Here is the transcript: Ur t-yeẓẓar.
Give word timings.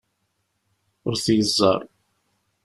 Ur 1.07 1.15
t-yeẓẓar. 1.23 1.81